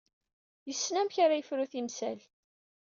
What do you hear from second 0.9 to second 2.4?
amek ara yefru timsal.